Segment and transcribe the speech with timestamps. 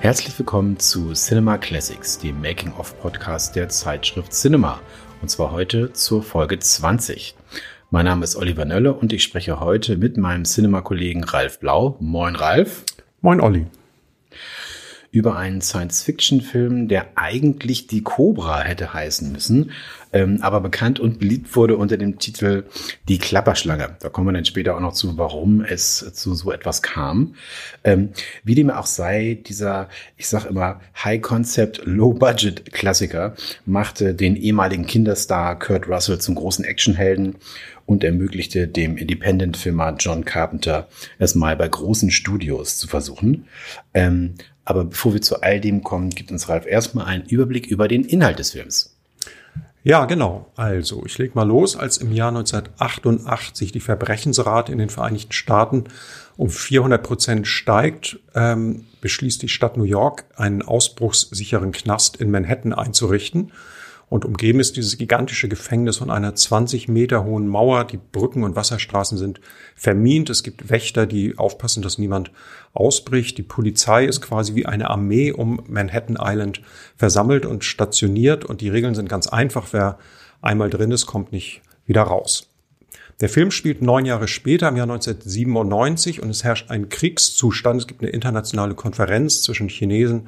[0.00, 4.80] Herzlich willkommen zu Cinema Classics, dem Making-of-Podcast der Zeitschrift Cinema.
[5.20, 7.34] Und zwar heute zur Folge 20.
[7.90, 11.98] Mein Name ist Oliver Nölle und ich spreche heute mit meinem Cinema-Kollegen Ralf Blau.
[12.00, 12.84] Moin Ralf.
[13.20, 13.66] Moin Olli
[15.12, 19.72] über einen Science-Fiction-Film, der eigentlich Die Cobra hätte heißen müssen,
[20.12, 22.64] ähm, aber bekannt und beliebt wurde unter dem Titel
[23.08, 23.96] Die Klapperschlange.
[24.00, 27.34] Da kommen wir dann später auch noch zu, warum es zu so etwas kam.
[27.82, 28.10] Ähm,
[28.44, 33.34] wie dem auch sei, dieser, ich sag immer, High-Concept, Low-Budget-Klassiker
[33.66, 37.36] machte den ehemaligen Kinderstar Kurt Russell zum großen Actionhelden
[37.90, 43.48] und ermöglichte dem Independent-Filmer John Carpenter es mal bei großen Studios zu versuchen.
[43.94, 47.88] Ähm, aber bevor wir zu all dem kommen, gibt uns Ralf erstmal einen Überblick über
[47.88, 48.96] den Inhalt des Films.
[49.82, 50.50] Ja, genau.
[50.56, 51.74] Also, ich leg mal los.
[51.74, 55.84] Als im Jahr 1988 die Verbrechensrate in den Vereinigten Staaten
[56.36, 62.74] um 400 Prozent steigt, ähm, beschließt die Stadt New York, einen ausbruchssicheren Knast in Manhattan
[62.74, 63.52] einzurichten.
[64.10, 67.84] Und umgeben ist dieses gigantische Gefängnis von einer 20 Meter hohen Mauer.
[67.84, 69.40] Die Brücken und Wasserstraßen sind
[69.76, 70.28] vermint.
[70.30, 72.32] Es gibt Wächter, die aufpassen, dass niemand
[72.74, 73.38] ausbricht.
[73.38, 76.60] Die Polizei ist quasi wie eine Armee um Manhattan Island
[76.96, 78.44] versammelt und stationiert.
[78.44, 79.68] Und die Regeln sind ganz einfach.
[79.70, 79.96] Wer
[80.42, 82.50] einmal drin ist, kommt nicht wieder raus.
[83.20, 87.82] Der Film spielt neun Jahre später, im Jahr 1997, und es herrscht ein Kriegszustand.
[87.82, 90.26] Es gibt eine internationale Konferenz zwischen Chinesen,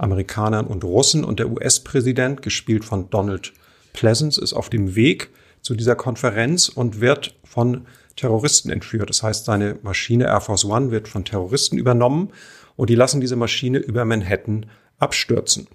[0.00, 1.24] Amerikanern und Russen.
[1.24, 3.52] Und der US-Präsident, gespielt von Donald
[3.92, 5.30] Pleasance, ist auf dem Weg
[5.62, 9.10] zu dieser Konferenz und wird von Terroristen entführt.
[9.10, 12.30] Das heißt, seine Maschine Air Force One wird von Terroristen übernommen
[12.76, 14.66] und die lassen diese Maschine über Manhattan
[14.98, 15.68] abstürzen.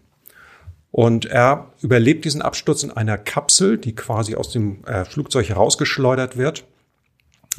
[0.92, 6.38] Und er überlebt diesen Absturz in einer Kapsel, die quasi aus dem äh, Flugzeug herausgeschleudert
[6.38, 6.64] wird.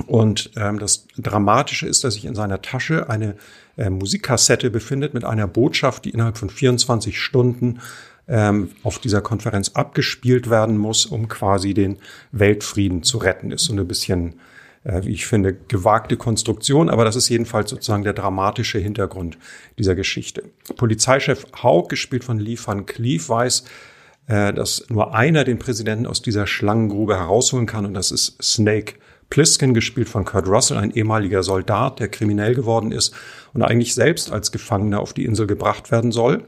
[0.07, 3.37] Und ähm, das Dramatische ist, dass sich in seiner Tasche eine
[3.77, 7.81] äh, Musikkassette befindet mit einer Botschaft, die innerhalb von 24 Stunden
[8.29, 11.99] ähm, auf dieser Konferenz abgespielt werden muss, um quasi den
[12.33, 13.51] Weltfrieden zu retten.
[13.53, 14.35] Ist so ein bisschen
[14.87, 19.37] äh, wie ich finde, gewagte Konstruktion, aber das ist jedenfalls sozusagen der dramatische Hintergrund
[19.79, 20.45] dieser Geschichte.
[20.77, 23.65] Polizeichef Haug, gespielt von Lee van Cleef, weiß,
[24.29, 28.95] äh, dass nur einer den Präsidenten aus dieser Schlangengrube herausholen kann und das ist Snake
[29.31, 33.15] Plissken, gespielt von Kurt Russell, ein ehemaliger Soldat, der kriminell geworden ist
[33.53, 36.45] und eigentlich selbst als Gefangener auf die Insel gebracht werden soll.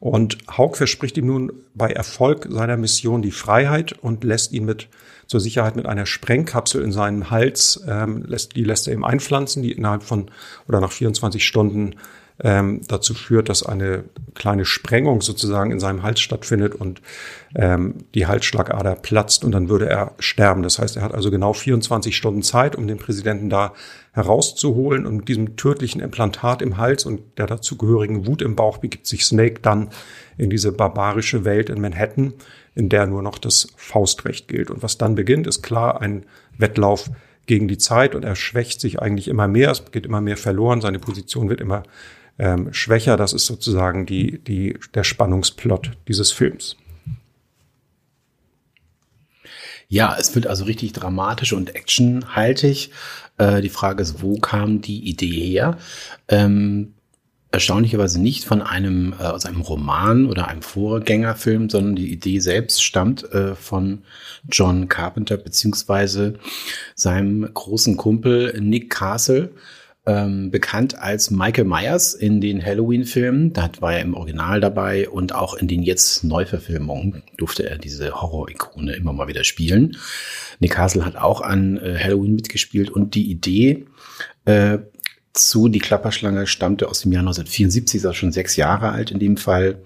[0.00, 4.88] Und Haug verspricht ihm nun bei Erfolg seiner Mission die Freiheit und lässt ihn mit
[5.26, 9.62] zur Sicherheit mit einer Sprengkapsel in seinen Hals, ähm, lässt, die lässt er ihm einpflanzen,
[9.62, 10.30] die innerhalb von
[10.66, 11.94] oder nach 24 Stunden
[12.42, 17.02] ähm, dazu führt, dass eine kleine Sprengung sozusagen in seinem Hals stattfindet und
[17.54, 20.62] ähm, die Halsschlagader platzt und dann würde er sterben.
[20.62, 23.74] Das heißt, er hat also genau 24 Stunden Zeit, um den Präsidenten da
[24.12, 29.06] herauszuholen und mit diesem tödlichen Implantat im Hals und der dazugehörigen Wut im Bauch begibt
[29.06, 29.90] sich Snake dann
[30.36, 32.34] in diese barbarische Welt in Manhattan
[32.74, 34.70] in der nur noch das Faustrecht gilt.
[34.70, 36.24] Und was dann beginnt, ist klar ein
[36.56, 37.10] Wettlauf
[37.46, 40.80] gegen die Zeit und er schwächt sich eigentlich immer mehr, es geht immer mehr verloren,
[40.80, 41.82] seine Position wird immer
[42.40, 43.16] ähm, schwächer.
[43.16, 46.76] Das ist sozusagen die, die, der Spannungsplot dieses Films.
[49.88, 52.90] Ja, es wird also richtig dramatisch und actionhaltig.
[53.38, 55.78] Äh, die Frage ist, wo kam die Idee her?
[56.28, 56.94] Ähm,
[57.52, 62.82] erstaunlicherweise nicht von einem, äh, aus einem Roman oder einem Vorgängerfilm, sondern die Idee selbst
[62.82, 64.02] stammt äh, von
[64.48, 66.38] John Carpenter beziehungsweise
[66.94, 69.50] seinem großen Kumpel Nick Castle,
[70.10, 73.52] ähm, bekannt als Michael Myers in den Halloween-Filmen.
[73.52, 78.20] Da war er im Original dabei und auch in den jetzt Neuverfilmungen durfte er diese
[78.20, 79.96] Horror-Ikone immer mal wieder spielen.
[80.58, 83.86] Nick Castle hat auch an äh, Halloween mitgespielt und die Idee
[84.46, 84.78] äh,
[85.32, 89.20] zu Die Klapperschlange stammte aus dem Jahr 1974, ist auch schon sechs Jahre alt in
[89.20, 89.80] dem Fall.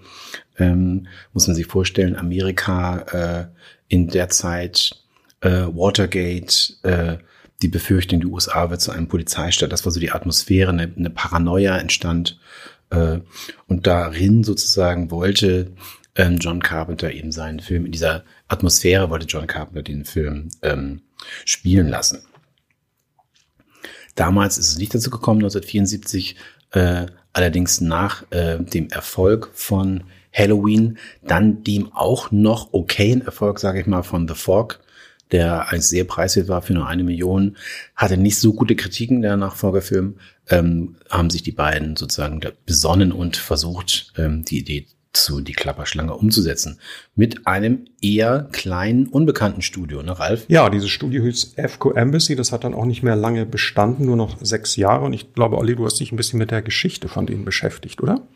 [0.57, 5.03] Ähm, muss man sich vorstellen, Amerika äh, in der Zeit
[5.41, 7.17] äh, Watergate, äh,
[7.61, 9.71] die Befürchtung, die USA wird zu einem Polizeistaat.
[9.71, 12.39] Das war so die Atmosphäre, eine, eine Paranoia entstand.
[12.89, 13.19] Äh,
[13.67, 15.71] und darin sozusagen wollte
[16.15, 21.01] ähm, John Carpenter eben seinen Film, in dieser Atmosphäre wollte John Carpenter den Film ähm,
[21.45, 22.21] spielen lassen.
[24.15, 26.37] Damals ist es nicht dazu gekommen, 1974,
[26.71, 33.81] äh, allerdings nach äh, dem Erfolg von Halloween, dann dem auch noch okayen Erfolg, sage
[33.81, 34.79] ich mal, von The Fog,
[35.31, 37.57] der ein sehr preiswert war für nur eine Million,
[37.95, 40.15] hatte nicht so gute Kritiken, der Nachfolgerfilm,
[40.49, 46.13] ähm, haben sich die beiden sozusagen besonnen und versucht, ähm, die Idee zu Die Klapperschlange
[46.13, 46.79] umzusetzen.
[47.15, 50.45] Mit einem eher kleinen, unbekannten Studio, ne, Ralf?
[50.49, 52.35] Ja, dieses Studio hieß FCO Embassy.
[52.35, 55.05] Das hat dann auch nicht mehr lange bestanden, nur noch sechs Jahre.
[55.05, 58.03] Und ich glaube, Olli, du hast dich ein bisschen mit der Geschichte von denen beschäftigt,
[58.03, 58.27] oder?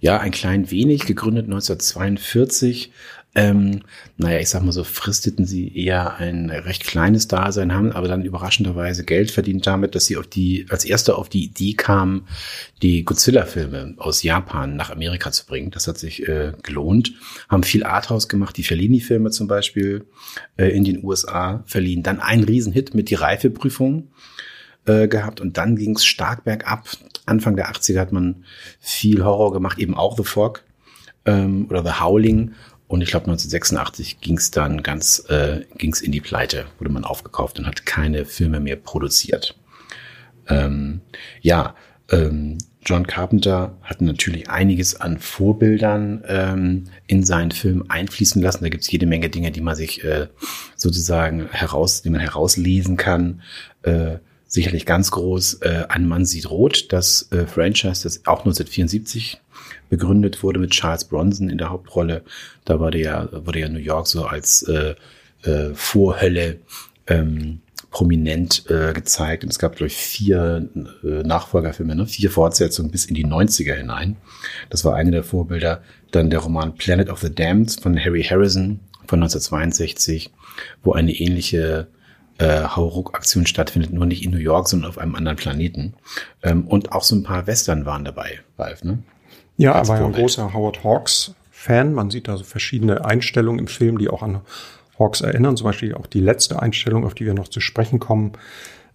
[0.00, 2.92] Ja, ein klein wenig, gegründet 1942.
[3.34, 3.80] Ähm,
[4.18, 8.24] naja, ich sag mal so, fristeten sie eher ein recht kleines Dasein, haben aber dann
[8.24, 12.28] überraschenderweise Geld verdient damit, dass sie auf die, als erste auf die Idee kamen,
[12.82, 15.70] die Godzilla-Filme aus Japan nach Amerika zu bringen.
[15.70, 17.14] Das hat sich äh, gelohnt.
[17.48, 20.04] Haben viel Arthouse gemacht, die Fellini-Filme zum Beispiel
[20.58, 22.02] äh, in den USA verliehen.
[22.02, 24.08] Dann ein Riesenhit mit die Reifeprüfung
[24.84, 26.86] äh, gehabt und dann ging es stark bergab.
[27.24, 28.44] Anfang der 80er hat man
[28.78, 30.64] viel Horror gemacht, eben auch The Fog
[31.24, 32.52] ähm, oder The Howling
[32.92, 37.04] und ich glaube 1986 ging es dann ganz, äh, ging in die Pleite, wurde man
[37.04, 39.58] aufgekauft und hat keine Filme mehr produziert.
[40.46, 41.00] Ähm,
[41.40, 41.74] ja,
[42.10, 48.62] ähm, John Carpenter hat natürlich einiges an Vorbildern ähm, in seinen Film einfließen lassen.
[48.62, 50.26] Da gibt es jede Menge Dinge, die man sich äh,
[50.76, 53.40] sozusagen heraus, die man herauslesen kann.
[53.84, 59.40] Äh, sicherlich ganz groß äh, Ein Mann sieht rot, das äh, Franchise, das auch 1974
[59.92, 62.22] begründet wurde mit Charles Bronson in der Hauptrolle.
[62.64, 64.94] Da wurde ja, wurde ja New York so als äh,
[65.42, 66.60] äh, Vorhölle
[67.06, 67.60] ähm,
[67.90, 69.44] prominent äh, gezeigt.
[69.44, 70.66] Und es gab, glaube ich, vier
[71.04, 72.06] äh, Nachfolgerfilme, ne?
[72.06, 74.16] vier Fortsetzungen bis in die 90er hinein.
[74.70, 75.82] Das war eine der Vorbilder.
[76.10, 80.30] Dann der Roman Planet of the Damned von Harry Harrison von 1962,
[80.82, 81.88] wo eine ähnliche
[82.38, 85.92] äh, Hauruck-Aktion stattfindet, nur nicht in New York, sondern auf einem anderen Planeten.
[86.42, 89.02] Ähm, und auch so ein paar Western waren dabei, Ralf, ne?
[89.56, 91.94] Ja, er war ja ein großer Howard Hawks-Fan.
[91.94, 94.40] Man sieht da so verschiedene Einstellungen im Film, die auch an
[94.98, 95.56] Hawks erinnern.
[95.56, 98.32] Zum Beispiel auch die letzte Einstellung, auf die wir noch zu sprechen kommen.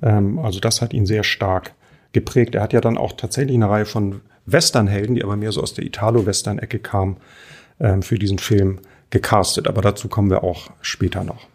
[0.02, 1.74] Ähm, also das hat ihn sehr stark
[2.14, 2.56] geprägt.
[2.56, 5.74] Er hat ja dann auch tatsächlich eine Reihe von Westernhelden, die aber mehr so aus
[5.74, 7.18] der Italo-Western-Ecke kamen,
[7.80, 8.80] ähm, für diesen Film
[9.10, 9.68] gecastet.
[9.68, 11.48] Aber dazu kommen wir auch später noch.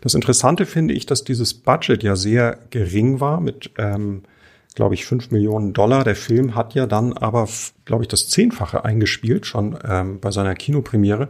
[0.00, 4.22] Das Interessante finde ich, dass dieses Budget ja sehr gering war mit ähm,
[4.74, 6.04] glaube ich, fünf Millionen Dollar.
[6.04, 7.48] Der Film hat ja dann aber,
[7.84, 11.28] glaube ich, das Zehnfache eingespielt, schon ähm, bei seiner Kinopremiere.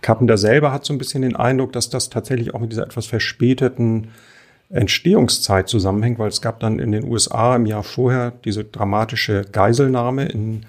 [0.00, 3.06] Carpenter selber hat so ein bisschen den Eindruck, dass das tatsächlich auch mit dieser etwas
[3.06, 4.08] verspäteten
[4.70, 10.26] Entstehungszeit zusammenhängt, weil es gab dann in den USA im Jahr vorher diese dramatische Geiselnahme
[10.26, 10.64] in,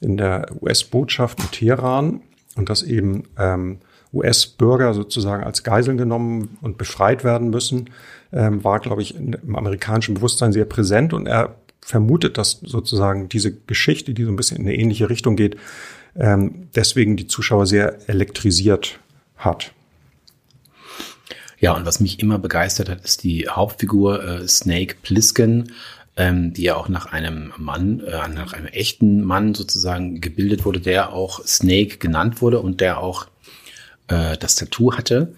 [0.00, 2.20] in der US-Botschaft in Teheran
[2.56, 3.78] und dass eben ähm,
[4.12, 7.90] US-Bürger sozusagen als Geiseln genommen und befreit werden müssen,
[8.32, 11.54] ähm, war, glaube ich, im amerikanischen Bewusstsein sehr präsent und er
[11.86, 15.56] vermutet, dass sozusagen diese Geschichte, die so ein bisschen in eine ähnliche Richtung geht,
[16.16, 18.98] ähm, deswegen die Zuschauer sehr elektrisiert
[19.36, 19.70] hat.
[21.60, 25.72] Ja, und was mich immer begeistert hat, ist die Hauptfigur äh, Snake Plissken,
[26.16, 30.80] ähm, die ja auch nach einem Mann, äh, nach einem echten Mann sozusagen gebildet wurde,
[30.80, 33.28] der auch Snake genannt wurde und der auch
[34.08, 35.36] äh, das Tattoo hatte.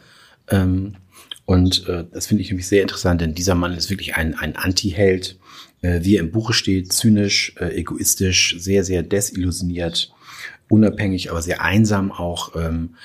[0.49, 0.95] Ähm,
[1.45, 4.57] und äh, das finde ich nämlich sehr interessant, denn dieser Mann ist wirklich ein, ein
[4.57, 5.37] Anti-Held,
[5.83, 10.13] äh, wie er im Buche steht, zynisch, äh, egoistisch, sehr, sehr desillusioniert,
[10.69, 12.55] unabhängig, aber sehr einsam auch.
[12.57, 12.97] Ähm,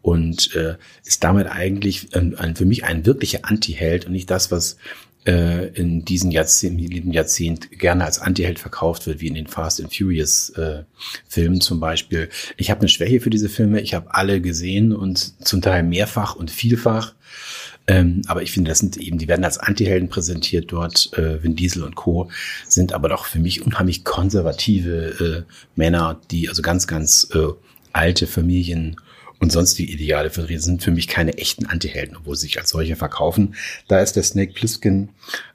[0.00, 4.76] und äh, ist damit eigentlich für mich ein wirklicher Anti-Held und nicht das, was
[5.24, 9.80] in diesem Jahrzehnt, in diesem Jahrzehnt gerne als Anti-Held verkauft wird, wie in den Fast
[9.80, 10.52] and Furious
[11.28, 12.28] Filmen zum Beispiel.
[12.56, 13.80] Ich habe eine Schwäche für diese Filme.
[13.80, 17.14] Ich habe alle gesehen und zum Teil mehrfach und vielfach.
[17.86, 21.56] Ähm, aber ich finde, das sind eben, die werden als Antihelden präsentiert dort, äh, Vin
[21.56, 22.30] Diesel und Co.,
[22.68, 27.48] sind aber doch für mich unheimlich konservative äh, Männer, die also ganz, ganz äh,
[27.92, 28.96] alte Familien
[29.40, 32.70] und sonst die Ideale vertreten, sind für mich keine echten Antihelden, obwohl sie sich als
[32.70, 33.56] solche verkaufen.
[33.88, 35.08] Da ist der Snake Plissken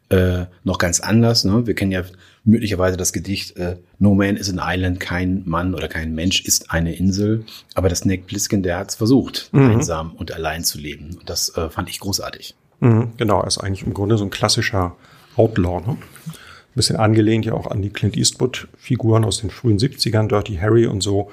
[0.10, 1.46] äh, noch ganz anders.
[1.46, 1.66] Ne?
[1.66, 2.04] Wir kennen ja
[2.48, 6.72] möglicherweise das Gedicht äh, No Man is an Island, kein Mann oder kein Mensch ist
[6.72, 7.46] eine Insel.
[7.76, 9.72] Aber das Nick Plissken, der hat es versucht, mhm.
[9.72, 11.18] einsam und allein zu leben.
[11.20, 12.56] Und das äh, fand ich großartig.
[12.80, 14.96] Mhm, genau, er ist eigentlich im Grunde so ein klassischer
[15.36, 15.82] Outlaw.
[15.82, 15.98] Ne?
[15.98, 20.88] Ein bisschen angelehnt ja auch an die Clint Eastwood-Figuren aus den frühen 70ern, Dirty Harry
[20.88, 21.30] und so.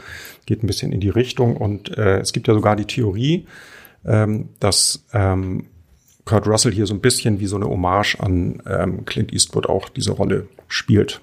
[0.46, 1.56] Geht ein bisschen in die Richtung.
[1.56, 3.46] Und äh, es gibt ja sogar die Theorie,
[4.04, 5.66] ähm, dass ähm,
[6.24, 9.88] Kurt Russell hier so ein bisschen wie so eine Hommage an ähm, Clint Eastwood auch
[9.88, 11.20] diese Rolle spielt.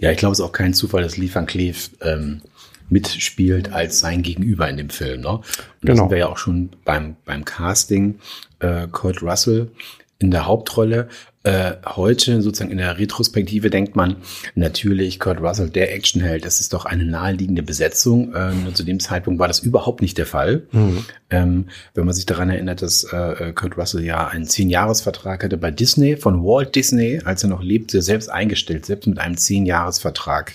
[0.00, 2.42] Ja, ich glaube, es ist auch kein Zufall, dass Lee Van Cleef ähm,
[2.88, 5.22] mitspielt als sein Gegenüber in dem Film.
[5.22, 5.28] Ne?
[5.28, 5.42] Und
[5.80, 5.94] genau.
[5.94, 8.20] da sind wir ja auch schon beim, beim Casting.
[8.60, 9.70] Äh, Kurt Russell
[10.18, 11.08] in der Hauptrolle.
[11.44, 14.16] Äh, heute sozusagen in der Retrospektive denkt man
[14.56, 18.32] natürlich Kurt Russell, der Actionheld, das ist doch eine naheliegende Besetzung.
[18.34, 20.66] Ähm, zu dem Zeitpunkt war das überhaupt nicht der Fall.
[20.72, 21.04] Mhm.
[21.30, 21.64] Ähm,
[21.94, 26.16] wenn man sich daran erinnert, dass äh, Kurt Russell ja einen Zehn-Jahres-Vertrag hatte bei Disney,
[26.16, 30.54] von Walt Disney, als er noch lebte, selbst eingestellt, selbst mit einem Zehn-Jahres-Vertrag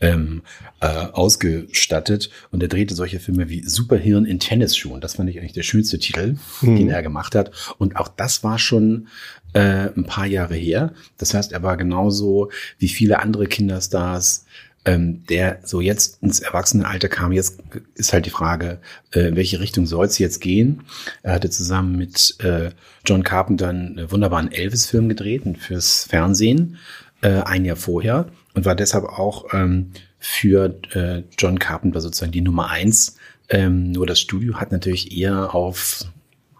[0.00, 0.42] ähm,
[0.80, 5.00] äh, ausgestattet und er drehte solche Filme wie Superhirn in Tennisschuhen.
[5.00, 6.76] Das fand ich eigentlich der schönste Titel, mhm.
[6.76, 7.50] den er gemacht hat.
[7.78, 9.08] Und auch das war schon
[9.52, 10.92] äh, ein paar Jahre her.
[11.18, 14.46] Das heißt, er war genauso wie viele andere Kinderstars
[14.86, 17.32] ähm, der so jetzt ins Erwachsenenalter kam.
[17.32, 17.62] Jetzt
[17.94, 18.80] ist halt die Frage,
[19.12, 20.84] äh, in welche Richtung soll es jetzt gehen?
[21.22, 22.70] Er hatte zusammen mit äh,
[23.04, 26.78] John Carpenter einen wunderbaren Elvis-Film gedreht fürs Fernsehen
[27.20, 32.40] äh, ein Jahr vorher und war deshalb auch ähm, für äh, John Carpenter sozusagen die
[32.40, 33.16] Nummer eins.
[33.48, 36.04] Ähm, nur das Studio hat natürlich eher auf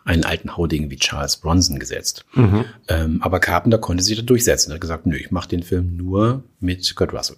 [0.04, 2.24] einen alten Hauding wie Charles Bronson gesetzt.
[2.34, 2.64] Mhm.
[2.88, 4.70] Ähm, aber Carpenter konnte sich da durchsetzen.
[4.70, 7.36] Er hat gesagt, nö, ich mache den Film nur mit Kurt Russell.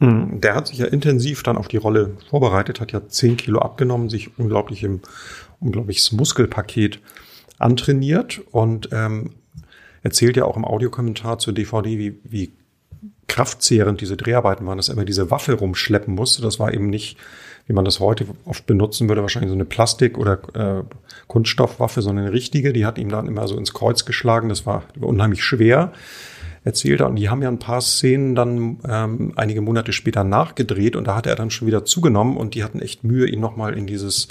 [0.00, 3.60] Hm, der hat sich ja intensiv dann auf die Rolle vorbereitet, hat ja zehn Kilo
[3.60, 5.00] abgenommen, sich unglaublich im
[5.60, 6.98] unglaubliches Muskelpaket
[7.58, 9.30] antrainiert und ähm,
[10.02, 12.52] erzählt ja auch im Audiokommentar zur DVD, wie, wie
[13.32, 16.42] kraftzehrend diese Dreharbeiten waren, dass er immer diese Waffe rumschleppen musste.
[16.42, 17.16] Das war eben nicht,
[17.66, 20.82] wie man das heute oft benutzen würde, wahrscheinlich so eine Plastik- oder äh,
[21.28, 22.74] Kunststoffwaffe, sondern eine richtige.
[22.74, 24.50] Die hat ihm dann immer so ins Kreuz geschlagen.
[24.50, 25.92] Das war unheimlich schwer
[26.62, 27.08] erzählt hat.
[27.08, 31.16] Und die haben ja ein paar Szenen dann ähm, einige Monate später nachgedreht und da
[31.16, 34.28] hat er dann schon wieder zugenommen und die hatten echt Mühe, ihn nochmal in dieses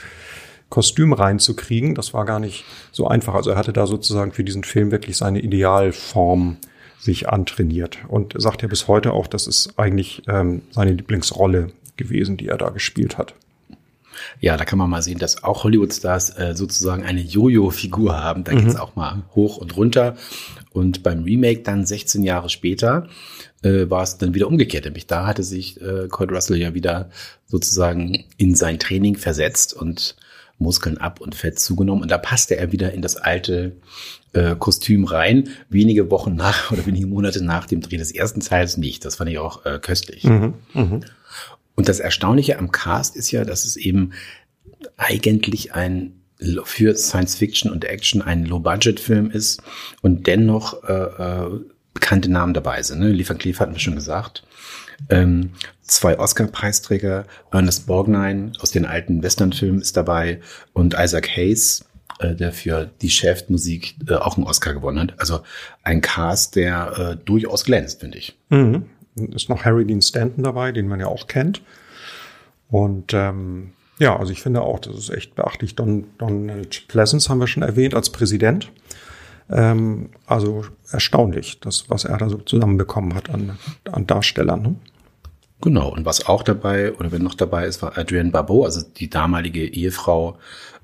[0.70, 1.96] Kostüm reinzukriegen.
[1.96, 3.34] Das war gar nicht so einfach.
[3.34, 6.58] Also er hatte da sozusagen für diesen Film wirklich seine Idealform
[7.02, 12.38] sich antrainiert und sagt ja bis heute auch, das ist eigentlich ähm, seine Lieblingsrolle gewesen,
[12.38, 13.34] die er da gespielt hat.
[14.40, 18.44] Ja, da kann man mal sehen, dass auch Hollywood-Stars äh, sozusagen eine Jojo-Figur haben.
[18.44, 18.66] Da mhm.
[18.66, 20.16] geht's auch mal hoch und runter.
[20.72, 23.08] Und beim Remake dann 16 Jahre später
[23.64, 24.86] äh, war es dann wieder umgekehrt.
[24.86, 27.10] Nämlich da hatte sich äh, Kurt Russell ja wieder
[27.48, 30.16] sozusagen in sein Training versetzt und
[30.60, 32.04] Muskeln ab und Fett zugenommen.
[32.04, 33.74] Und da passte er wieder in das alte
[34.34, 35.50] äh, Kostüm rein.
[35.70, 39.06] Wenige Wochen nach oder wenige Monate nach dem Dreh des ersten Teils nicht.
[39.06, 40.24] Das fand ich auch äh, köstlich.
[40.24, 41.00] Mhm, mh.
[41.76, 44.12] Und das Erstaunliche am Cast ist ja, dass es eben
[44.98, 46.18] eigentlich ein
[46.64, 49.62] für Science Fiction und Action ein Low-Budget-Film ist
[50.02, 51.60] und dennoch äh, äh,
[51.94, 53.00] bekannte Namen dabei sind.
[53.00, 53.30] Ne?
[53.30, 54.44] Van Cleef hatten wir schon gesagt.
[55.10, 60.40] Ähm, zwei Oscar-Preisträger, Ernest Borgnine aus den alten Western-Filmen ist dabei
[60.74, 61.86] und Isaac Hayes,
[62.22, 65.20] äh, der für die Shaft-Musik äh, auch einen Oscar gewonnen hat.
[65.20, 65.42] Also
[65.84, 68.38] ein Cast, der äh, durchaus glänzt, finde ich.
[68.50, 68.86] Mhm.
[69.34, 71.62] Ist noch Harry Dean Stanton dabei, den man ja auch kennt.
[72.70, 75.76] Und ähm, ja, also ich finde auch, das ist echt beachtlich.
[75.76, 78.72] Don, Donald Pleasance haben wir schon erwähnt als Präsident.
[79.50, 83.58] Ähm, also erstaunlich, das, was er da so zusammenbekommen hat an,
[83.92, 84.62] an Darstellern.
[84.62, 84.76] Ne?
[85.62, 89.10] Genau, und was auch dabei, oder wenn noch dabei ist, war Adrienne Barbeau, also die
[89.10, 90.40] damalige Ehefrau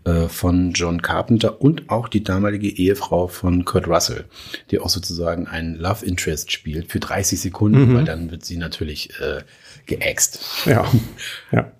[0.07, 4.23] äh, von John Carpenter und auch die damalige Ehefrau von Kurt Russell,
[4.71, 7.95] die auch sozusagen ein Love Interest spielt für 30 Sekunden, mhm.
[7.95, 9.41] weil dann wird sie natürlich äh,
[9.85, 10.39] geäxt.
[10.65, 10.89] Ja,
[11.51, 11.71] ja.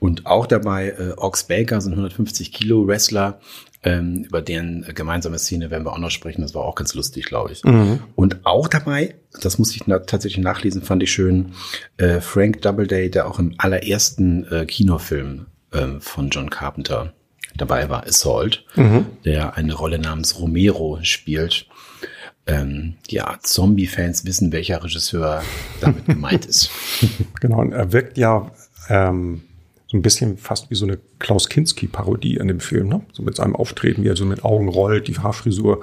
[0.00, 3.38] Und auch dabei äh, Ox Baker, so ein 150 Kilo Wrestler,
[3.84, 6.42] ähm, über deren gemeinsame Szene werden wir auch noch sprechen.
[6.42, 7.62] Das war auch ganz lustig, glaube ich.
[7.62, 8.00] Mhm.
[8.16, 11.52] Und auch dabei, das muss ich na tatsächlich nachlesen, fand ich schön,
[11.98, 17.12] äh, Frank Doubleday, der auch im allerersten äh, Kinofilm äh, von John Carpenter
[17.56, 19.06] dabei war, Assault, mhm.
[19.24, 21.66] der eine Rolle namens Romero spielt.
[22.46, 25.42] Ähm, ja, Zombie-Fans wissen, welcher Regisseur
[25.80, 26.70] damit gemeint ist.
[27.40, 28.50] Genau, und er wirkt ja
[28.88, 29.42] ähm,
[29.86, 33.02] so ein bisschen fast wie so eine Klaus Kinski-Parodie in dem Film, ne?
[33.12, 35.80] So mit seinem Auftreten, wie er so mit Augen rollt, die Haarfrisur.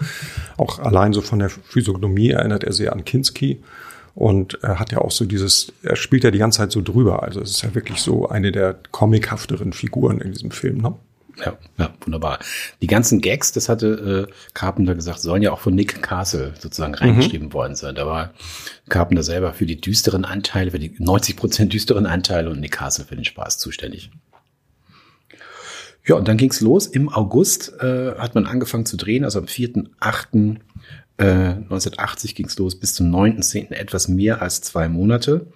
[0.55, 3.61] Auch allein so von der Physiognomie erinnert er sehr an Kinski.
[4.15, 7.21] Und er hat ja auch so dieses, er spielt ja die ganze Zeit so drüber.
[7.21, 10.95] Also es ist ja wirklich so eine der comichafteren Figuren in diesem Film, ne?
[11.45, 12.39] Ja, ja, wunderbar.
[12.81, 16.95] Die ganzen Gags, das hatte äh, Carpenter gesagt, sollen ja auch von Nick Castle sozusagen
[16.95, 17.53] reingeschrieben mhm.
[17.53, 17.95] worden sein.
[17.95, 18.33] Da war
[18.89, 23.05] Carpenter selber für die düsteren Anteile, für die 90 Prozent düsteren Anteile und Nick Castle
[23.05, 24.09] für den Spaß zuständig.
[26.07, 26.87] Ja, und dann ging's los.
[26.87, 30.57] Im August äh, hat man angefangen zu drehen, also am 4.8.
[31.17, 33.71] Äh, 1980 ging's los, bis zum 9.10.
[33.71, 35.47] etwas mehr als zwei Monate.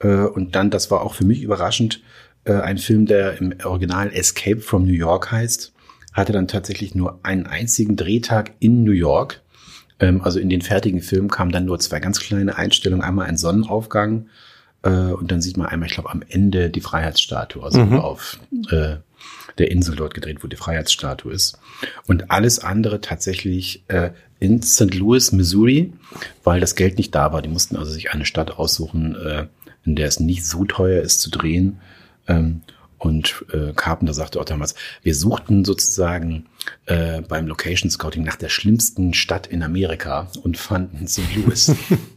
[0.00, 2.02] Äh, und dann, das war auch für mich überraschend,
[2.44, 5.72] äh, ein Film, der im Original Escape from New York heißt,
[6.12, 9.42] hatte dann tatsächlich nur einen einzigen Drehtag in New York.
[10.00, 13.04] Ähm, also in den fertigen Filmen kamen dann nur zwei ganz kleine Einstellungen.
[13.04, 14.26] Einmal ein Sonnenaufgang
[14.82, 17.98] äh, und dann sieht man einmal, ich glaube, am Ende die Freiheitsstatue, also mhm.
[17.98, 18.38] auf
[18.70, 18.96] äh,
[19.58, 21.58] der Insel dort gedreht, wo die Freiheitsstatue ist.
[22.06, 24.94] Und alles andere tatsächlich äh, in St.
[24.94, 25.92] Louis, Missouri,
[26.44, 27.42] weil das Geld nicht da war.
[27.42, 29.46] Die mussten also sich eine Stadt aussuchen, äh,
[29.84, 31.80] in der es nicht so teuer ist zu drehen.
[32.28, 32.62] Ähm,
[32.98, 36.46] Und äh, Carpenter sagte auch damals, wir suchten sozusagen
[36.86, 41.36] äh, beim Location Scouting nach der schlimmsten Stadt in Amerika und fanden St.
[41.36, 41.74] Louis.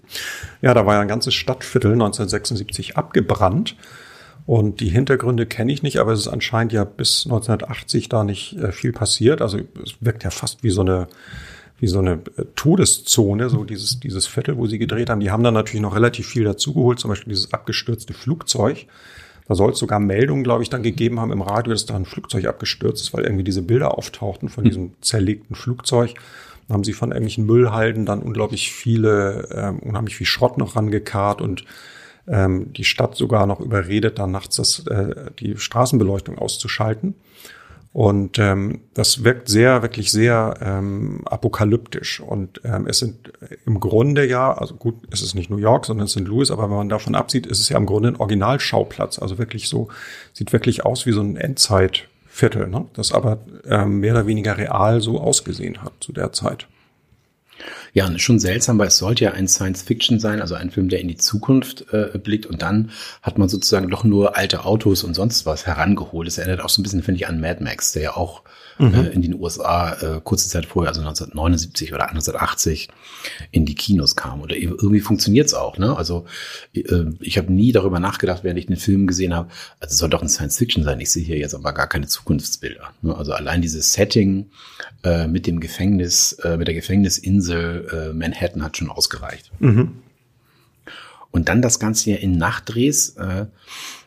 [0.62, 3.76] ja, da war ja ein ganzes Stadtviertel 1976 abgebrannt.
[4.48, 8.58] Und die Hintergründe kenne ich nicht, aber es ist anscheinend ja bis 1980 da nicht
[8.58, 9.42] äh, viel passiert.
[9.42, 11.08] Also es wirkt ja fast wie so eine
[11.80, 15.20] wie so eine äh, Todeszone, so dieses, dieses Viertel, wo sie gedreht haben.
[15.20, 18.88] Die haben dann natürlich noch relativ viel dazugeholt, zum Beispiel dieses abgestürzte Flugzeug.
[19.48, 22.06] Da soll es sogar Meldungen, glaube ich, dann gegeben haben im Radio, dass da ein
[22.06, 26.14] Flugzeug abgestürzt ist, weil irgendwie diese Bilder auftauchten von diesem zerlegten Flugzeug.
[26.68, 31.42] Dann haben sie von irgendwelchen Müllhalden dann unglaublich viele, ähm, unheimlich viel Schrott noch rangekarrt
[31.42, 31.66] und
[32.28, 37.16] ähm, die Stadt sogar noch überredet, dann nachts das, äh, die Straßenbeleuchtung auszuschalten.
[37.94, 42.22] Und ähm, das wirkt sehr, wirklich sehr ähm, apokalyptisch.
[42.22, 43.34] Und ähm, es sind
[43.66, 46.70] im Grunde ja, also gut, es ist nicht New York, sondern es sind Louis, aber
[46.70, 49.20] wenn man davon absieht, ist es ja im Grunde ein Originalschauplatz.
[49.20, 49.90] Also wirklich so,
[50.32, 52.86] sieht wirklich aus wie so ein Endzeitviertel, ne?
[52.94, 56.68] das aber ähm, mehr oder weniger real so ausgesehen hat zu der Zeit.
[57.94, 61.10] Ja, schon seltsam, weil es sollte ja ein Science-Fiction sein, also ein Film, der in
[61.10, 62.46] die Zukunft äh, blickt.
[62.46, 66.28] Und dann hat man sozusagen doch nur alte Autos und sonst was herangeholt.
[66.28, 68.44] Das erinnert auch so ein bisschen, finde ich, an Mad Max, der ja auch
[68.82, 68.94] mhm.
[68.94, 72.90] äh, in den USA äh, kurze Zeit vorher, also 1979 oder 1980,
[73.52, 74.42] in die Kinos kam.
[74.42, 75.78] Oder irgendwie funktioniert es auch.
[75.78, 75.96] Ne?
[75.96, 76.26] Also
[76.74, 80.10] äh, ich habe nie darüber nachgedacht, während ich den Film gesehen habe, also es soll
[80.10, 81.00] doch ein Science-Fiction sein.
[81.00, 82.92] Ich sehe hier jetzt aber gar keine Zukunftsbilder.
[83.02, 83.16] Ne?
[83.16, 84.50] Also allein dieses Setting
[85.04, 89.52] äh, mit dem Gefängnis, äh, mit der Gefängnisinsel äh, Manhattan hat schon ausgereicht.
[89.60, 90.00] Mhm.
[91.32, 93.16] Und dann das Ganze hier in Nachtdrehs.
[93.18, 93.46] Äh,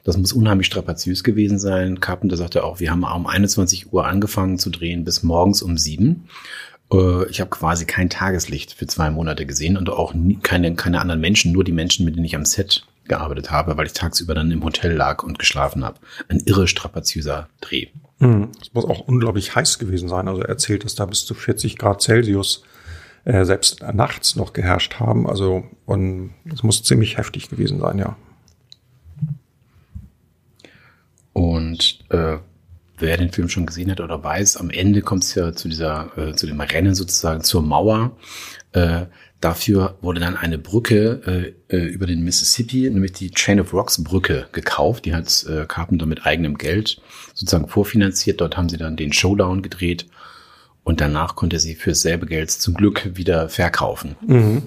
[0.05, 2.01] das muss unheimlich strapaziös gewesen sein.
[2.01, 6.29] Carpenter sagte auch, wir haben um 21 Uhr angefangen zu drehen bis morgens um sieben.
[6.93, 11.01] Äh, ich habe quasi kein Tageslicht für zwei Monate gesehen und auch nie, keine, keine
[11.01, 14.35] anderen Menschen, nur die Menschen, mit denen ich am Set gearbeitet habe, weil ich tagsüber
[14.35, 15.99] dann im Hotel lag und geschlafen habe.
[16.29, 17.89] Ein irre strapaziöser Dreh.
[18.19, 18.49] Mhm.
[18.61, 20.29] Es muss auch unglaublich heiß gewesen sein.
[20.29, 22.63] Also er erzählt, dass da bis zu 40 Grad Celsius
[23.25, 25.29] äh, selbst nachts noch geherrscht haben.
[25.29, 28.17] Also und es muss ziemlich heftig gewesen sein, ja.
[31.33, 32.39] Und äh,
[32.99, 36.17] wer den Film schon gesehen hat oder weiß, am Ende kommt es ja zu dieser,
[36.17, 38.17] äh, zu dem Rennen sozusagen zur Mauer.
[38.73, 39.07] Äh,
[39.41, 44.03] dafür wurde dann eine Brücke äh, äh, über den Mississippi, nämlich die Chain of Rocks
[44.03, 45.05] Brücke, gekauft.
[45.07, 47.01] Die hat äh, Carpenter mit eigenem Geld
[47.35, 48.41] sozusagen vorfinanziert.
[48.41, 50.07] Dort haben sie dann den Showdown gedreht
[50.85, 54.17] und danach konnte sie für dasselbe Geld zum Glück wieder verkaufen.
[54.27, 54.63] Mhm.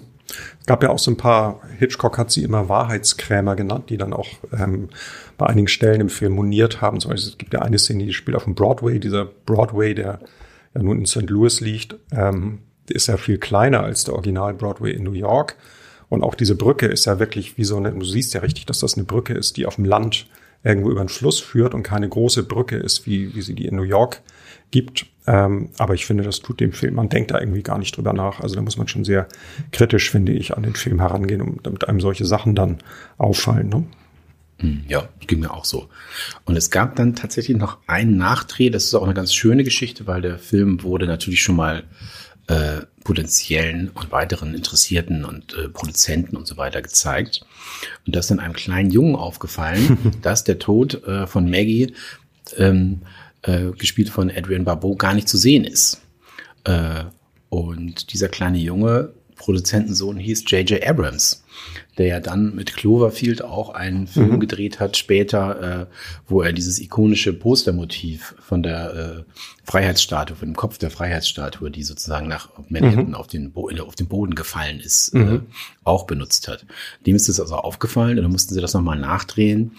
[0.59, 4.11] Es gab ja auch so ein paar, Hitchcock hat sie immer Wahrheitskrämer genannt, die dann
[4.11, 4.89] auch ähm,
[5.37, 6.99] bei einigen Stellen im Film moniert haben.
[6.99, 10.19] Zum Beispiel, es gibt ja eine Szene, die spielt auf dem Broadway, dieser Broadway, der
[10.75, 11.29] ja nun in St.
[11.29, 15.55] Louis liegt, ähm, ist ja viel kleiner als der Original Broadway in New York.
[16.09, 18.79] Und auch diese Brücke ist ja wirklich wie so eine, du siehst ja richtig, dass
[18.79, 20.27] das eine Brücke ist, die auf dem Land
[20.63, 23.75] irgendwo über den Fluss führt und keine große Brücke ist, wie, wie sie die in
[23.75, 24.21] New York
[24.71, 25.05] gibt.
[25.27, 28.13] Ähm, aber ich finde, das tut dem Film, man denkt da irgendwie gar nicht drüber
[28.13, 28.39] nach.
[28.39, 29.27] Also da muss man schon sehr
[29.71, 32.77] kritisch, finde ich, an den Film herangehen, um, damit einem solche Sachen dann
[33.17, 33.67] auffallen.
[33.67, 33.83] Ne?
[34.59, 35.89] Hm, ja, ging mir auch so.
[36.45, 38.69] Und es gab dann tatsächlich noch einen Nachdreh.
[38.69, 41.83] Das ist auch eine ganz schöne Geschichte, weil der Film wurde natürlich schon mal
[42.47, 47.45] äh, potenziellen und weiteren Interessierten und äh, Produzenten und so weiter gezeigt.
[48.05, 51.93] Und das ist dann einem kleinen Jungen aufgefallen, dass der Tod äh, von Maggie,
[52.55, 53.01] ähm,
[53.47, 56.01] äh, gespielt von Adrian Barbeau, gar nicht zu sehen ist.
[56.65, 57.05] Äh,
[57.49, 60.85] und dieser kleine Junge, Produzentensohn, hieß J.J.
[60.85, 61.43] Abrams
[61.97, 64.39] der ja dann mit Cloverfield auch einen Film mhm.
[64.39, 65.85] gedreht hat, später, äh,
[66.27, 69.23] wo er dieses ikonische Postermotiv von der äh,
[69.63, 73.15] Freiheitsstatue, von dem Kopf der Freiheitsstatue, die sozusagen nach Manhattan mhm.
[73.15, 75.35] auf, den auf den Boden gefallen ist, äh, mhm.
[75.35, 75.39] äh,
[75.83, 76.65] auch benutzt hat.
[77.05, 79.71] Dem ist es also aufgefallen und dann mussten sie das nochmal nachdrehen.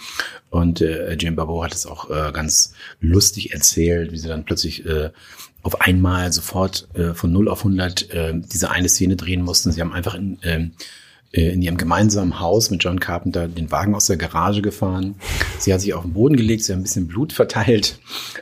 [0.50, 4.84] Und äh, Jim Barbeau hat es auch äh, ganz lustig erzählt, wie sie dann plötzlich
[4.86, 5.10] äh,
[5.62, 9.70] auf einmal sofort äh, von 0 auf 100 äh, diese eine Szene drehen mussten.
[9.70, 10.70] Sie haben einfach in, äh, äh,
[11.30, 15.16] in ihrem gemeinsamen Haus mit John Carpenter den Wagen aus der Garage gefahren.
[15.58, 17.98] Sie hat sich auf den Boden gelegt, sie hat ein bisschen Blut verteilt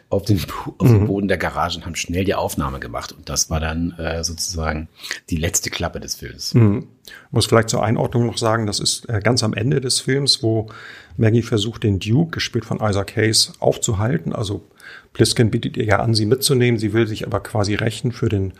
[0.08, 0.40] auf den,
[0.78, 1.06] auf den mhm.
[1.08, 3.10] Boden der Garage und haben schnell die Aufnahme gemacht.
[3.10, 4.88] Und das war dann äh, sozusagen
[5.30, 6.54] die letzte Klappe des Films.
[6.54, 6.86] Mhm.
[7.32, 10.68] Muss vielleicht zur Einordnung noch sagen, das ist äh, ganz am Ende des Films, wo
[11.16, 14.32] Maggie versucht, den Duke, gespielt von Isaac Hayes, aufzuhalten.
[14.32, 14.64] Also
[15.12, 16.78] Pliskin bietet ihr ja an, sie mitzunehmen.
[16.78, 18.52] Sie will sich aber quasi rächen für den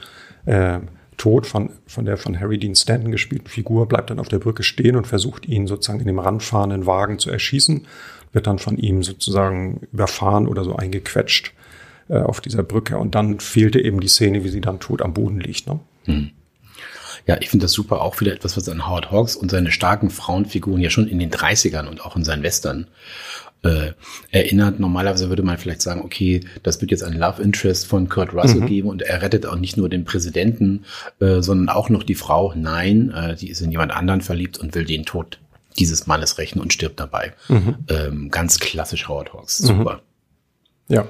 [0.47, 0.81] äh,
[1.17, 4.63] Tod von, von der von Harry Dean Stanton gespielten Figur, bleibt dann auf der Brücke
[4.63, 7.87] stehen und versucht ihn sozusagen in dem ranfahrenden Wagen zu erschießen,
[8.33, 11.53] wird dann von ihm sozusagen überfahren oder so eingequetscht
[12.09, 12.99] äh, auf dieser Brücke.
[12.99, 15.67] Und dann fehlte eben die Szene, wie sie dann tot am Boden liegt.
[15.67, 15.81] Ne?
[16.05, 16.31] Hm.
[17.27, 18.03] Ja, ich finde das super.
[18.03, 21.31] Auch wieder etwas, was an Howard Hawks und seine starken Frauenfiguren ja schon in den
[21.31, 22.87] 30ern und auch in seinen Western
[23.63, 23.93] äh,
[24.31, 24.81] erinnert.
[24.81, 28.61] Normalerweise würde man vielleicht sagen, okay, das wird jetzt ein Love Interest von Kurt Russell
[28.61, 28.67] mhm.
[28.67, 30.85] geben und er rettet auch nicht nur den Präsidenten,
[31.21, 32.53] äh, sondern auch noch die Frau.
[32.55, 35.39] Nein, äh, die ist in jemand anderen verliebt und will den Tod
[35.79, 37.35] dieses Mannes rächen und stirbt dabei.
[37.49, 37.77] Mhm.
[37.89, 39.61] Ähm, ganz klassisch Howard Hawks.
[39.63, 39.67] Mhm.
[39.67, 40.01] Super.
[40.89, 40.95] Mhm.
[40.95, 41.09] Ja.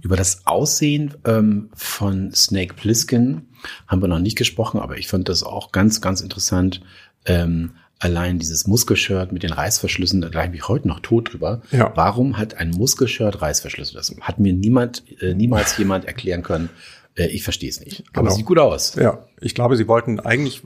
[0.00, 3.48] Über das Aussehen ähm, von Snake Plissken
[3.88, 6.82] haben wir noch nicht gesprochen, aber ich fand das auch ganz, ganz interessant.
[7.24, 11.62] Ähm, allein dieses Muskelshirt mit den Reißverschlüssen, da gleich ich heute noch tot drüber.
[11.72, 11.92] Ja.
[11.94, 13.94] Warum hat ein Muskelshirt Reißverschlüsse?
[13.94, 16.70] Das hat mir niemand, äh, niemals jemand erklären können.
[17.16, 18.04] Äh, ich verstehe es nicht.
[18.12, 18.34] Aber genau.
[18.34, 18.94] sieht gut aus.
[18.94, 20.62] Ja, ich glaube, sie wollten eigentlich,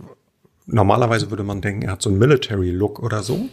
[0.66, 3.49] normalerweise würde man denken, er hat so einen Military-Look oder so.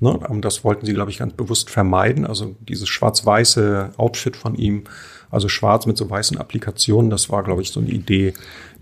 [0.00, 0.10] Ne?
[0.10, 2.26] Und das wollten sie, glaube ich, ganz bewusst vermeiden.
[2.26, 4.84] Also dieses schwarz-weiße Outfit von ihm,
[5.30, 8.34] also schwarz mit so weißen Applikationen, das war, glaube ich, so eine Idee,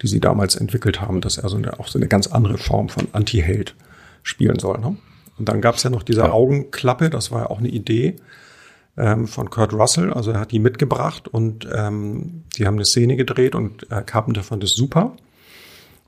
[0.03, 2.91] die sie damals entwickelt haben, dass er so eine, auch so eine ganz andere Form
[2.91, 3.75] von Anti-Held
[4.23, 4.79] spielen soll.
[4.79, 4.97] Ne?
[5.39, 6.33] Und dann gab es ja noch diese ja.
[6.33, 8.17] Augenklappe, das war ja auch eine Idee
[8.97, 10.13] ähm, von Kurt Russell.
[10.13, 14.43] Also er hat die mitgebracht und ähm, die haben eine Szene gedreht und äh, Carpenter
[14.43, 15.17] fand es super.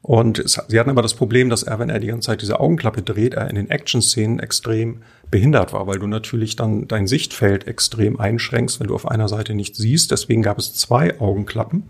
[0.03, 2.61] Und es, sie hatten aber das Problem, dass er, wenn er die ganze Zeit diese
[2.61, 4.99] Augenklappe dreht, er in den Action-Szenen extrem
[5.31, 9.55] behindert war, weil du natürlich dann dein Sichtfeld extrem einschränkst, wenn du auf einer Seite
[9.55, 10.11] nichts siehst.
[10.11, 11.85] Deswegen gab es zwei Augenklappen.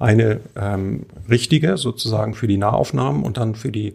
[0.00, 3.94] Eine ähm, richtige sozusagen für die Nahaufnahmen und dann für die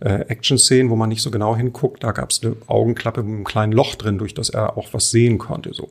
[0.00, 3.44] äh, Action-Szenen, wo man nicht so genau hinguckt, da gab es eine Augenklappe mit einem
[3.44, 5.72] kleinen Loch drin, durch das er auch was sehen konnte.
[5.72, 5.90] So,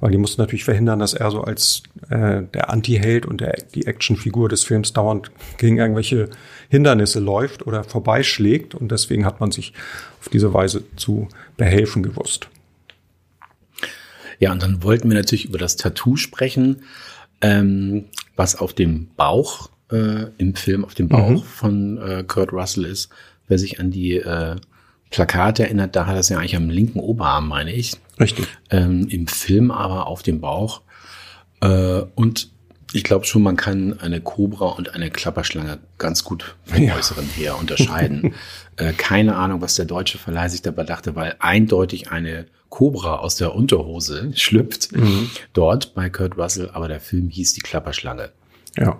[0.00, 3.86] weil die mussten natürlich verhindern, dass er so als äh, der Anti-Held und der, die
[3.86, 6.28] Actionfigur des Films dauernd gegen irgendwelche
[6.68, 8.74] Hindernisse läuft oder vorbeischlägt.
[8.74, 9.72] Und deswegen hat man sich
[10.20, 12.48] auf diese Weise zu behelfen gewusst.
[14.38, 16.82] Ja, und dann wollten wir natürlich über das Tattoo sprechen,
[17.40, 21.42] ähm, was auf dem Bauch äh, im Film, auf dem Bauch mhm.
[21.42, 23.10] von äh, Kurt Russell ist.
[23.48, 24.56] Wer sich an die äh,
[25.10, 27.96] Plakate erinnert, da hat er es ja eigentlich am linken Oberarm, meine ich.
[28.18, 28.46] Richtig.
[28.70, 30.82] Ähm, Im Film aber auf dem Bauch.
[31.60, 32.50] Äh, und
[32.92, 36.96] ich glaube schon, man kann eine Kobra und eine Klapperschlange ganz gut vom ja.
[36.96, 38.34] Äußeren her unterscheiden.
[38.76, 43.36] äh, keine Ahnung, was der deutsche Verleih sich dabei dachte, weil eindeutig eine Kobra aus
[43.36, 45.30] der Unterhose schlüpft mhm.
[45.52, 48.30] dort bei Kurt Russell, aber der Film hieß die Klapperschlange.
[48.76, 48.98] Ja.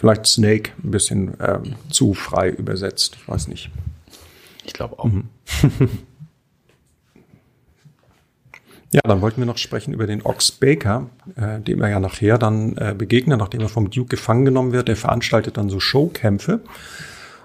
[0.00, 3.18] Vielleicht Snake ein bisschen ähm, zu frei übersetzt.
[3.20, 3.70] Ich weiß nicht.
[4.64, 5.04] Ich glaube auch.
[5.04, 5.28] Mhm.
[8.92, 12.38] ja, dann wollten wir noch sprechen über den Ox Baker, äh, dem er ja nachher
[12.38, 14.88] dann äh, begegnet, nachdem er vom Duke gefangen genommen wird.
[14.88, 16.60] Der veranstaltet dann so Showkämpfe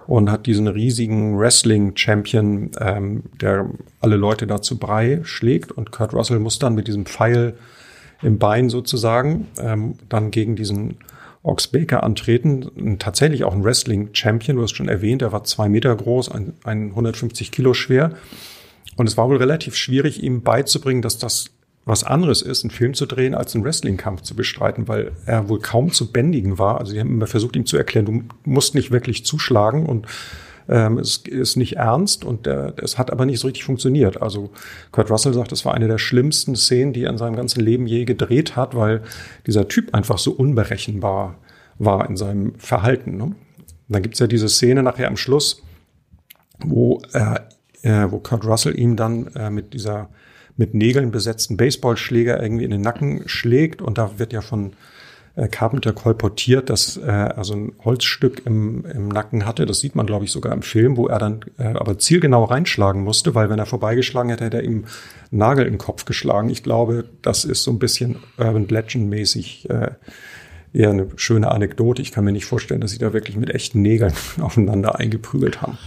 [0.08, 5.74] und hat diesen riesigen Wrestling-Champion, ähm, der alle Leute dazu Brei schlägt.
[5.74, 7.58] Und Kurt Russell muss dann mit diesem Pfeil
[8.22, 11.00] im Bein sozusagen ähm, dann gegen diesen
[11.46, 12.98] Ox Baker antreten.
[13.00, 16.90] Tatsächlich auch ein Wrestling-Champion, du hast schon erwähnt, er war zwei Meter groß, ein, ein
[16.90, 18.12] 150 Kilo schwer.
[18.98, 21.52] Und es war wohl relativ schwierig, ihm beizubringen, dass das
[21.86, 25.60] was anderes ist, einen Film zu drehen, als einen Wrestling-Kampf zu bestreiten, weil er wohl
[25.60, 26.80] kaum zu bändigen war.
[26.80, 30.08] Also sie haben immer versucht, ihm zu erklären, du musst nicht wirklich zuschlagen und
[30.68, 34.22] ähm, es ist nicht ernst und es hat aber nicht so richtig funktioniert.
[34.22, 34.52] Also
[34.92, 37.88] Kurt Russell sagt, es war eine der schlimmsten Szenen, die er in seinem ganzen Leben
[37.88, 39.02] je gedreht hat, weil
[39.46, 41.36] dieser Typ einfach so unberechenbar
[41.78, 43.18] war in seinem Verhalten.
[43.18, 43.36] Ne?
[43.88, 45.62] Dann gibt's ja diese Szene nachher am Schluss,
[46.60, 47.50] wo, er,
[47.82, 50.10] äh, wo Kurt Russell ihm dann äh, mit dieser
[50.58, 54.72] mit Nägeln besetzten Baseballschläger irgendwie in den Nacken schlägt und da wird ja von
[55.36, 59.66] äh, Carpenter kolportiert, dass er also ein Holzstück im, im Nacken hatte.
[59.66, 63.04] Das sieht man, glaube ich, sogar im Film, wo er dann äh, aber zielgenau reinschlagen
[63.04, 64.86] musste, weil wenn er vorbeigeschlagen hätte, hätte er ihm
[65.32, 66.50] Nagel in den Kopf geschlagen.
[66.50, 69.92] Ich glaube, das ist so ein bisschen Urban Legend mäßig äh,
[70.74, 72.02] eher eine schöne Anekdote.
[72.02, 75.78] Ich kann mir nicht vorstellen, dass sie da wirklich mit echten Nägeln aufeinander eingeprügelt haben.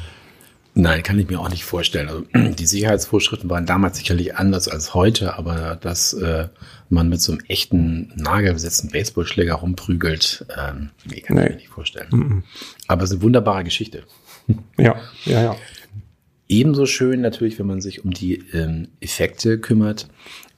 [0.75, 2.09] Nein, kann ich mir auch nicht vorstellen.
[2.09, 6.49] Also, die Sicherheitsvorschriften waren damals sicherlich anders als heute, aber dass äh,
[6.89, 11.45] man mit so einem echten nagelbesetzten Baseballschläger rumprügelt, ähm, nee, kann nee.
[11.45, 12.09] ich mir nicht vorstellen.
[12.11, 12.43] -mm.
[12.87, 14.05] Aber es ist eine wunderbare Geschichte.
[14.79, 15.57] Ja, ja, ja.
[16.49, 20.09] Ebenso schön natürlich, wenn man sich um die ähm, Effekte kümmert,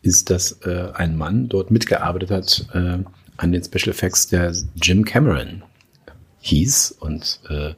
[0.03, 2.99] ist, dass äh, ein Mann dort mitgearbeitet hat äh,
[3.37, 5.64] an den Special Effects, der Jim Cameron
[6.40, 7.75] hieß und äh,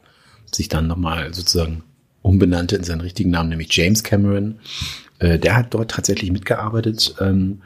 [0.53, 1.83] sich dann nochmal sozusagen
[2.23, 4.59] umbenannte in seinen richtigen Namen, nämlich James Cameron.
[5.19, 7.63] Äh, der hat dort tatsächlich mitgearbeitet ähm,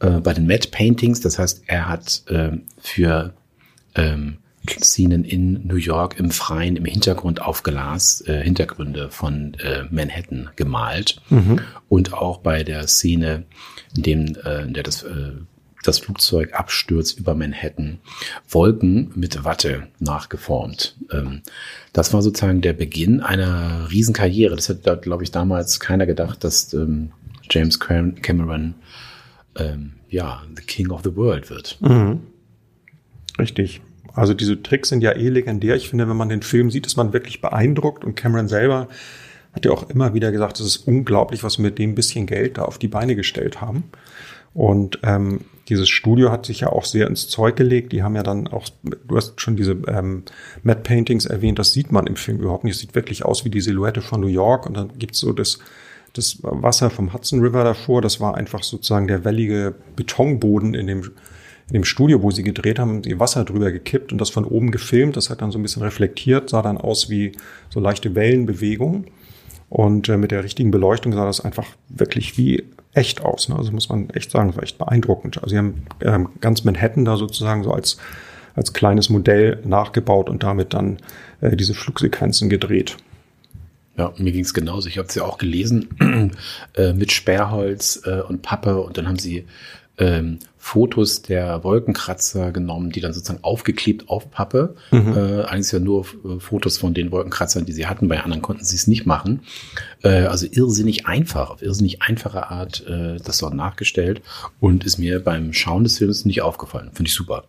[0.00, 1.20] äh, bei den Matte Paintings.
[1.20, 3.34] Das heißt, er hat äh, für
[3.94, 10.50] ähm, Szenen in New York im Freien im Hintergrund aufgelast, äh, Hintergründe von äh, Manhattan
[10.56, 11.20] gemalt.
[11.28, 11.60] Mhm.
[11.88, 13.44] Und auch bei der Szene,
[13.96, 15.32] in dem äh, in der das äh,
[15.84, 17.98] das Flugzeug abstürzt über Manhattan,
[18.48, 20.96] Wolken mit Watte nachgeformt.
[21.12, 21.42] Ähm,
[21.92, 24.56] das war sozusagen der Beginn einer Riesenkarriere.
[24.56, 27.12] Das hat, glaube ich, damals keiner gedacht, dass ähm,
[27.50, 28.74] James Cameron
[29.56, 31.78] ähm, ja the King of the World wird.
[31.80, 32.20] Mhm.
[33.38, 33.80] Richtig.
[34.14, 35.76] Also diese Tricks sind ja eh legendär.
[35.76, 38.04] Ich finde, wenn man den Film sieht, ist man wirklich beeindruckt.
[38.04, 38.88] Und Cameron selber
[39.52, 42.58] hat ja auch immer wieder gesagt, es ist unglaublich, was wir mit dem bisschen Geld
[42.58, 43.84] da auf die Beine gestellt haben.
[44.52, 47.92] Und ähm, dieses Studio hat sich ja auch sehr ins Zeug gelegt.
[47.92, 50.24] Die haben ja dann auch, du hast schon diese ähm,
[50.62, 52.74] Matte Paintings erwähnt, das sieht man im Film überhaupt nicht.
[52.74, 54.66] Es sieht wirklich aus wie die Silhouette von New York.
[54.66, 55.58] Und dann gibt's so das,
[56.12, 58.02] das Wasser vom Hudson River davor.
[58.02, 61.10] Das war einfach sozusagen der wellige Betonboden in dem
[61.68, 64.70] in dem Studio, wo sie gedreht haben, die Wasser drüber gekippt und das von oben
[64.70, 65.16] gefilmt.
[65.16, 67.32] Das hat dann so ein bisschen reflektiert, sah dann aus wie
[67.70, 69.06] so leichte Wellenbewegungen.
[69.70, 73.48] Und äh, mit der richtigen Beleuchtung sah das einfach wirklich wie echt aus.
[73.48, 73.56] Ne?
[73.56, 75.38] Also muss man echt sagen, das war echt beeindruckend.
[75.38, 77.98] Also sie haben ähm, ganz Manhattan da sozusagen so als,
[78.54, 80.98] als kleines Modell nachgebaut und damit dann
[81.40, 82.96] äh, diese Flugsequenzen gedreht.
[83.96, 84.88] Ja, mir ging es genauso.
[84.88, 86.32] Ich habe es ja auch gelesen
[86.76, 89.46] äh, mit Sperrholz äh, und Pappe und dann haben sie
[89.98, 94.74] ähm, Fotos der Wolkenkratzer genommen, die dann sozusagen aufgeklebt auf Pappe.
[94.90, 95.16] Mhm.
[95.16, 98.08] Äh, eigentlich ja nur äh, Fotos von den Wolkenkratzern, die sie hatten.
[98.08, 99.42] Bei anderen konnten sie es nicht machen.
[100.02, 104.22] Äh, also irrsinnig einfach, auf irrsinnig einfache Art äh, das dort nachgestellt
[104.58, 106.90] und ist mir beim Schauen des Films nicht aufgefallen.
[106.92, 107.44] Finde ich super.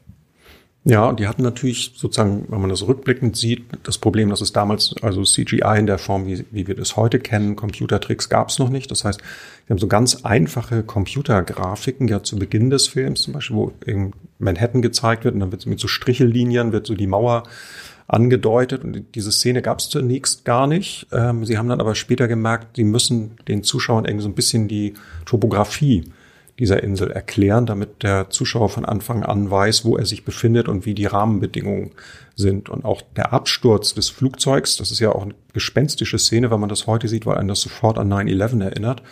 [0.88, 4.54] Ja, und die hatten natürlich sozusagen, wenn man das rückblickend sieht, das Problem, dass es
[4.54, 8.60] damals, also CGI in der Form, wie, wie wir das heute kennen, Computertricks gab es
[8.60, 8.92] noch nicht.
[8.92, 13.58] Das heißt, wir haben so ganz einfache Computergrafiken, ja zu Beginn des Films zum Beispiel,
[13.58, 17.44] wo eben Manhattan gezeigt wird und dann wird mit so Strichellinien, wird so die Mauer
[18.08, 21.08] angedeutet und diese Szene gab es zunächst gar nicht.
[21.12, 24.68] Ähm, sie haben dann aber später gemerkt, sie müssen den Zuschauern irgendwie so ein bisschen
[24.68, 24.94] die
[25.26, 26.04] Topografie
[26.60, 30.86] dieser Insel erklären, damit der Zuschauer von Anfang an weiß, wo er sich befindet und
[30.86, 31.92] wie die Rahmenbedingungen
[32.36, 32.70] sind.
[32.70, 36.70] Und auch der Absturz des Flugzeugs, das ist ja auch eine gespenstische Szene, wenn man
[36.70, 39.04] das heute sieht, weil einen das sofort an 9-11 erinnert,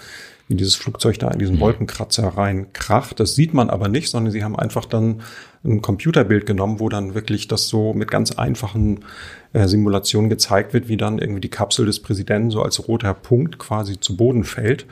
[0.47, 1.61] wie dieses Flugzeug da in diesen mhm.
[1.61, 3.19] Wolkenkratzer rein kracht.
[3.19, 5.21] Das sieht man aber nicht, sondern sie haben einfach dann
[5.65, 9.03] ein Computerbild genommen, wo dann wirklich das so mit ganz einfachen
[9.51, 13.59] äh, Simulationen gezeigt wird, wie dann irgendwie die Kapsel des Präsidenten so als roter Punkt
[13.59, 14.85] quasi zu Boden fällt.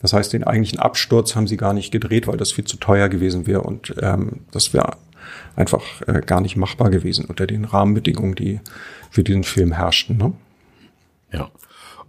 [0.00, 3.08] Das heißt, den eigentlichen Absturz haben sie gar nicht gedreht, weil das viel zu teuer
[3.08, 4.96] gewesen wäre und ähm, das wäre
[5.56, 8.60] einfach äh, gar nicht machbar gewesen unter den Rahmenbedingungen, die
[9.10, 10.16] für diesen Film herrschten.
[10.16, 10.32] Ne?
[11.32, 11.50] Ja.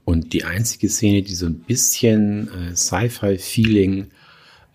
[0.06, 4.08] Und die einzige Szene, die so ein bisschen äh, Sci-Fi-Feeling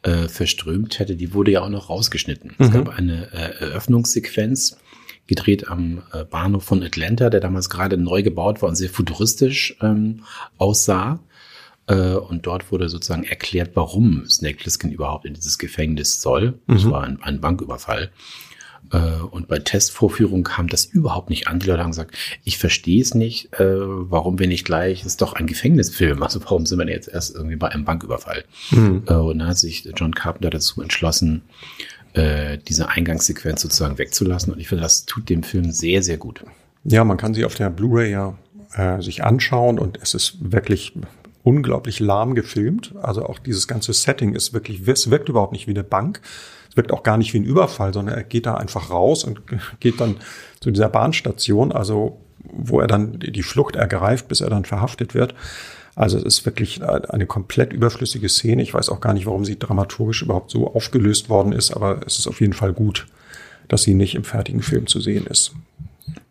[0.02, 2.54] äh, verströmt hätte, die wurde ja auch noch rausgeschnitten.
[2.58, 2.64] Mhm.
[2.64, 4.76] Es gab eine äh, Eröffnungssequenz,
[5.26, 9.76] gedreht am äh, Bahnhof von Atlanta, der damals gerade neu gebaut war und sehr futuristisch
[9.80, 10.22] ähm,
[10.58, 11.20] aussah.
[11.86, 16.58] Äh, und dort wurde sozusagen erklärt, warum Snake Plissken überhaupt in dieses Gefängnis soll.
[16.66, 16.74] Mhm.
[16.74, 18.10] Das war ein, ein Banküberfall.
[18.90, 21.58] Äh, und bei Testvorführungen kam das überhaupt nicht an.
[21.58, 25.22] Die Leute haben gesagt, ich verstehe es nicht, äh, warum wir nicht gleich, es ist
[25.22, 28.44] doch ein Gefängnisfilm, also warum sind wir jetzt erst irgendwie bei einem Banküberfall?
[28.70, 29.02] Mhm.
[29.06, 31.42] und dann hat sich John Carpenter dazu entschlossen,
[32.68, 34.52] diese Eingangssequenz sozusagen wegzulassen.
[34.52, 36.44] Und ich finde, das tut dem Film sehr, sehr gut.
[36.84, 38.38] Ja, man kann sie auf der Blu-ray ja
[38.74, 40.92] äh, sich anschauen und es ist wirklich
[41.44, 42.94] unglaublich lahm gefilmt.
[43.00, 46.20] Also auch dieses ganze Setting ist wirklich, es wirkt überhaupt nicht wie eine Bank.
[46.70, 49.42] Es wirkt auch gar nicht wie ein Überfall, sondern er geht da einfach raus und
[49.80, 50.16] geht dann
[50.58, 55.34] zu dieser Bahnstation, also wo er dann die Flucht ergreift, bis er dann verhaftet wird.
[55.94, 58.62] Also es ist wirklich eine komplett überflüssige Szene.
[58.62, 62.18] Ich weiß auch gar nicht, warum sie dramaturgisch überhaupt so aufgelöst worden ist, aber es
[62.18, 63.06] ist auf jeden Fall gut,
[63.68, 65.52] dass sie nicht im fertigen Film zu sehen ist.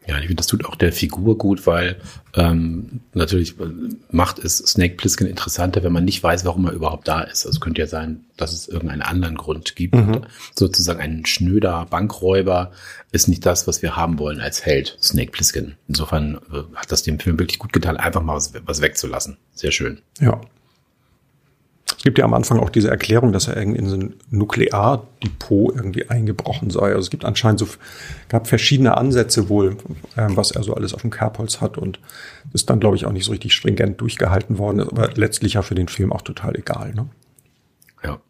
[0.05, 1.95] Ja, ich finde, das tut auch der Figur gut, weil
[2.35, 3.65] ähm, natürlich äh,
[4.11, 7.45] macht es Snake Plissken interessanter, wenn man nicht weiß, warum er überhaupt da ist.
[7.45, 9.95] Also es könnte ja sein, dass es irgendeinen anderen Grund gibt.
[9.95, 10.21] Mhm.
[10.55, 12.71] Sozusagen ein schnöder Bankräuber
[13.11, 15.75] ist nicht das, was wir haben wollen als Held, Snake Plissken.
[15.87, 19.37] Insofern äh, hat das dem Film wirklich gut getan, einfach mal was, was wegzulassen.
[19.53, 20.01] Sehr schön.
[20.19, 20.41] Ja.
[21.97, 25.75] Es gibt ja am Anfang auch diese Erklärung, dass er irgendwie in so ein Nukleardepot
[25.75, 26.87] irgendwie eingebrochen sei.
[26.87, 27.67] Also es gibt anscheinend so,
[28.29, 29.77] gab verschiedene Ansätze wohl,
[30.15, 31.99] äh, was er so alles auf dem Kerbholz hat und
[32.53, 35.75] ist dann, glaube ich, auch nicht so richtig stringent durchgehalten worden, aber letztlich ja für
[35.75, 36.93] den Film auch total egal.
[36.93, 37.07] Ne?
[38.03, 38.21] Ja.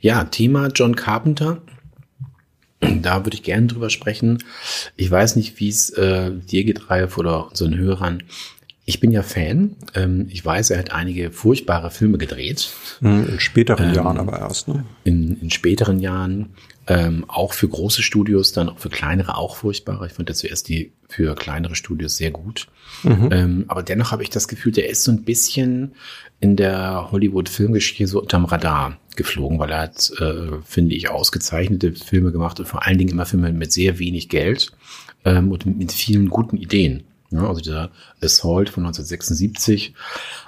[0.00, 1.62] Ja, Thema John Carpenter.
[2.80, 4.42] Da würde ich gerne drüber sprechen.
[4.96, 8.24] Ich weiß nicht, wie es äh, dir geht, Ralf, oder unseren Hörern.
[8.84, 9.76] Ich bin ja Fan.
[9.94, 12.70] Ähm, ich weiß, er hat einige furchtbare Filme gedreht.
[13.00, 14.84] Hm, in späteren ähm, Jahren aber erst, ne?
[15.04, 16.50] In, in späteren Jahren.
[16.88, 20.06] Ähm, auch für große Studios, dann auch für kleinere auch furchtbare.
[20.06, 22.66] Ich fand ja zuerst die für kleinere Studios sehr gut.
[23.04, 23.28] Mhm.
[23.30, 25.92] Ähm, aber dennoch habe ich das Gefühl, der ist so ein bisschen
[26.40, 32.32] in der Hollywood-Filmgeschichte so unterm Radar geflogen, weil er hat, äh, finde ich, ausgezeichnete Filme
[32.32, 34.72] gemacht und vor allen Dingen immer Filme mit sehr wenig Geld
[35.24, 37.04] ähm, und mit vielen guten Ideen.
[37.32, 37.90] Ja, also dieser
[38.22, 39.94] Assault von 1976.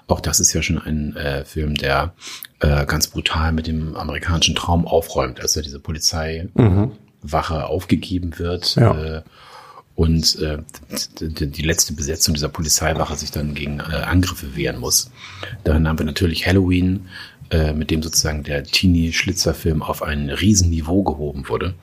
[0.07, 2.15] Auch das ist ja schon ein äh, Film, der
[2.61, 7.63] äh, ganz brutal mit dem amerikanischen Traum aufräumt, als ja diese Polizeiwache mhm.
[7.63, 8.77] aufgegeben wird.
[8.77, 9.17] Ja.
[9.19, 9.23] Äh,
[9.97, 10.59] und äh,
[11.21, 15.11] die, letzte Besetzung dieser Polizeiwache sich dann gegen äh, Angriffe wehren muss.
[15.63, 17.07] Dann haben wir natürlich Halloween,
[17.75, 21.75] mit dem sozusagen der Teenie-Schlitzerfilm auf ein Riesenniveau gehoben wurde.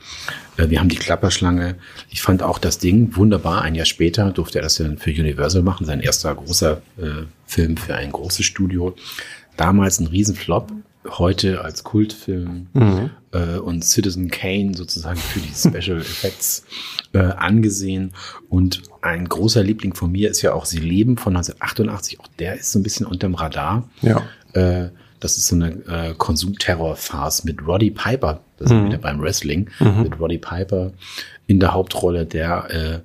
[0.57, 1.75] Äh, wir haben die Klapperschlange.
[2.09, 3.61] Ich fand auch das Ding wunderbar.
[3.61, 7.77] Ein Jahr später durfte er das dann für Universal machen, sein erster großer äh, Film
[7.77, 8.95] für ein großes Studio.
[9.57, 10.71] Damals ein Riesenflop,
[11.07, 13.09] heute als Kultfilm mhm.
[13.31, 16.63] äh, und Citizen Kane sozusagen für die Special Effects
[17.13, 18.13] äh, angesehen.
[18.49, 22.19] Und ein großer Liebling von mir ist ja auch Sie leben von 1988.
[22.19, 23.89] Auch der ist so ein bisschen unterm Radar.
[24.01, 24.23] Ja.
[24.53, 24.89] Äh,
[25.21, 28.41] das ist so eine äh, Konsumterror-Farce mit Roddy Piper.
[28.57, 28.75] Das mhm.
[28.75, 29.69] sind wieder beim Wrestling.
[29.79, 30.03] Mhm.
[30.03, 30.91] Mit Roddy Piper
[31.47, 32.99] in der Hauptrolle, der äh,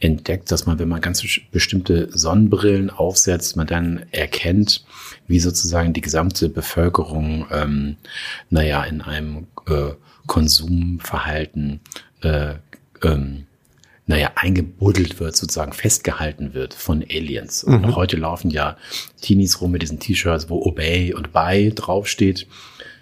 [0.00, 4.84] entdeckt, dass man, wenn man ganz bestimmte Sonnenbrillen aufsetzt, man dann erkennt,
[5.26, 7.96] wie sozusagen die gesamte Bevölkerung, ähm,
[8.48, 9.90] naja, in einem äh,
[10.26, 11.80] Konsumverhalten
[12.22, 12.54] äh,
[13.02, 13.46] ähm,
[14.06, 17.64] naja, eingebuddelt wird, sozusagen festgehalten wird von Aliens.
[17.64, 17.96] Und mhm.
[17.96, 18.76] heute laufen ja
[19.20, 22.46] Teenies rum mit diesen T-Shirts, wo Obey und Buy draufsteht.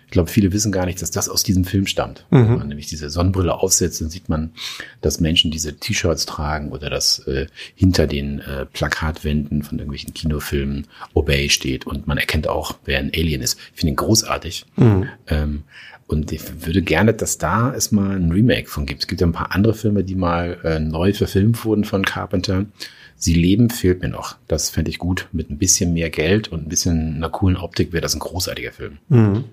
[0.06, 2.24] Ich glaube, viele wissen gar nicht, dass das aus diesem Film stammt.
[2.30, 2.36] Mhm.
[2.36, 4.52] Wenn man nämlich diese Sonnenbrille aufsetzt, dann sieht man,
[5.00, 10.86] dass Menschen diese T-Shirts tragen oder dass äh, hinter den äh, Plakatwänden von irgendwelchen Kinofilmen
[11.12, 13.58] Obey steht und man erkennt auch, wer ein Alien ist.
[13.74, 14.64] Ich finde ihn großartig.
[14.76, 15.08] Mhm.
[15.26, 15.64] Ähm,
[16.06, 19.02] und ich würde gerne, dass da es mal ein Remake von gibt.
[19.02, 22.66] Es gibt ja ein paar andere Filme, die mal äh, neu verfilmt wurden von Carpenter.
[23.16, 24.36] Sie leben fehlt mir noch.
[24.46, 25.28] Das fände ich gut.
[25.32, 28.72] Mit ein bisschen mehr Geld und ein bisschen einer coolen Optik wäre das ein großartiger
[28.72, 28.98] Film.
[29.08, 29.44] Mhm.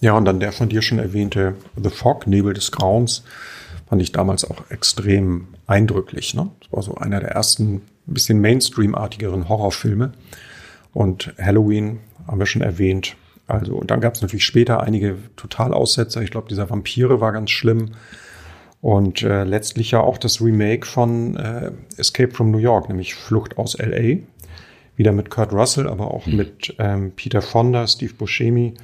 [0.00, 3.22] Ja, und dann der von dir schon erwähnte The Fog, Nebel des Grauens,
[3.88, 6.34] fand ich damals auch extrem eindrücklich.
[6.34, 6.50] Ne?
[6.60, 7.82] Das war so einer der ersten, ein
[8.14, 10.12] bisschen Mainstream-artigeren Horrorfilme.
[10.92, 16.22] Und Halloween haben wir schon erwähnt, also, und dann gab es natürlich später einige Totalaussetzer.
[16.22, 17.92] Ich glaube, dieser Vampire war ganz schlimm.
[18.80, 23.56] Und äh, letztlich ja auch das Remake von äh, Escape from New York, nämlich Flucht
[23.56, 24.18] aus LA.
[24.96, 26.36] Wieder mit Kurt Russell, aber auch mhm.
[26.36, 28.74] mit ähm, Peter Fonda, Steve Buscemi,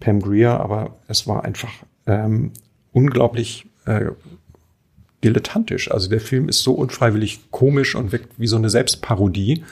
[0.00, 0.60] Pam Greer.
[0.60, 1.72] Aber es war einfach
[2.06, 2.52] ähm,
[2.92, 4.06] unglaublich äh,
[5.22, 5.90] dilettantisch.
[5.90, 9.64] Also der Film ist so unfreiwillig komisch und wirkt wie so eine Selbstparodie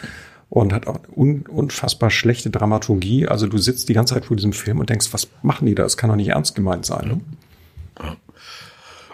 [0.54, 3.26] und hat auch un unfassbar schlechte Dramaturgie.
[3.26, 5.82] Also du sitzt die ganze Zeit vor diesem Film und denkst, was machen die da?
[5.82, 7.08] Das kann doch nicht ernst gemeint sein.
[7.08, 7.20] Ne?
[8.00, 8.16] Ja.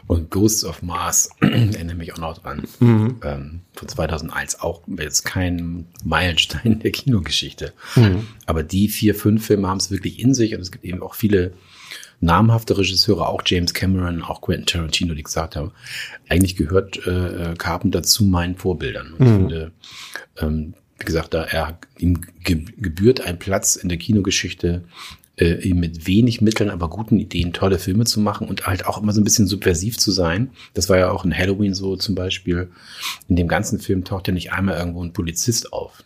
[0.06, 2.64] Und Ghosts of Mars erinnere mich auch noch dran.
[2.80, 3.16] Mhm.
[3.24, 7.72] Ähm, von 2001 auch jetzt kein Meilenstein der Kinogeschichte.
[7.96, 8.26] Mhm.
[8.44, 11.14] Aber die vier, fünf Filme haben es wirklich in sich und es gibt eben auch
[11.14, 11.54] viele
[12.20, 15.72] namhafte Regisseure, auch James Cameron, auch Quentin Tarantino, die gesagt haben,
[16.28, 19.14] eigentlich gehört äh, Carpenter zu meinen Vorbildern.
[19.14, 19.26] Und mhm.
[19.26, 19.72] ich finde,
[20.36, 24.84] ähm, wie gesagt, da er ihm gebührt ein Platz in der Kinogeschichte,
[25.40, 29.12] äh, mit wenig Mitteln, aber guten Ideen tolle Filme zu machen und halt auch immer
[29.12, 30.50] so ein bisschen subversiv zu sein.
[30.74, 32.68] Das war ja auch in Halloween so zum Beispiel.
[33.28, 36.04] In dem ganzen Film taucht ja nicht einmal irgendwo ein Polizist auf.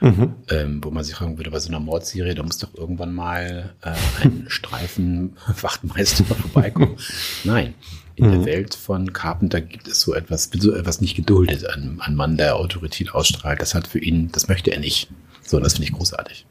[0.00, 0.34] Mhm.
[0.48, 3.74] Ähm, wo man sich fragen würde, bei so einer Mordserie, da muss doch irgendwann mal
[3.82, 6.96] äh, ein Streifenwachtmeister vorbeikommen.
[7.44, 7.74] Nein,
[8.16, 8.30] in mhm.
[8.32, 12.36] der Welt von Carpenter gibt es so etwas, so etwas nicht geduldet, ein, ein Mann,
[12.36, 13.60] der Autorität ausstrahlt.
[13.60, 15.08] Das hat für ihn, das möchte er nicht.
[15.50, 16.46] So, das finde ich großartig.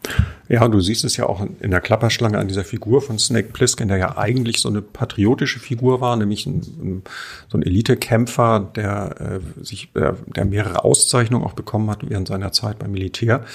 [0.49, 3.88] Ja, du siehst es ja auch in der Klapperschlange an dieser Figur von Snake Plissken,
[3.88, 7.03] der ja eigentlich so eine patriotische Figur war, nämlich ein, ein,
[7.47, 12.51] so ein Elitekämpfer, der äh, sich, äh, der mehrere Auszeichnungen auch bekommen hat während seiner
[12.51, 13.45] Zeit beim Militär